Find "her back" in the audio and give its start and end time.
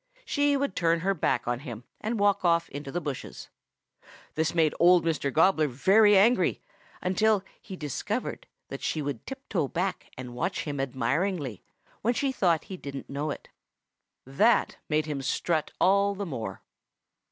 1.01-1.47